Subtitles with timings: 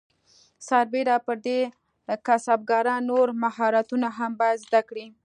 [0.67, 1.59] سربیره پر دې
[2.27, 5.05] کسبګران نور مهارتونه هم باید زده کړي.